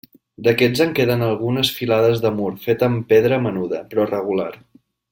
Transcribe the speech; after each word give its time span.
D'aquest 0.45 0.79
en 0.85 0.95
queden 0.99 1.25
algunes 1.25 1.71
filades 1.81 2.23
de 2.25 2.33
mur 2.39 2.51
fet 2.65 2.89
amb 2.91 3.07
pedra 3.15 3.41
menuda 3.49 3.87
però 3.93 4.09
regular. 4.15 4.53